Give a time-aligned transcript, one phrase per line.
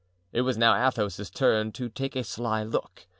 [0.33, 3.05] It was now Athos's turn to take a sly look.